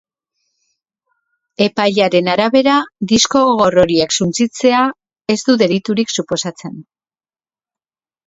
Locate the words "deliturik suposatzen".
5.65-6.81